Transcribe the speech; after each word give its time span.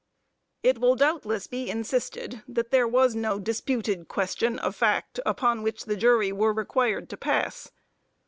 It 0.63 0.79
will 0.79 0.95
doubtless 0.95 1.45
be 1.45 1.69
insisted 1.69 2.41
that 2.47 2.71
there 2.71 2.87
was 2.87 3.13
no 3.13 3.37
disputed 3.37 4.07
question 4.07 4.57
of 4.57 4.75
fact 4.75 5.19
upon 5.27 5.61
which 5.61 5.85
the 5.85 5.95
jury 5.95 6.31
were 6.31 6.53
required 6.53 7.07
to 7.11 7.17
pass. 7.17 7.69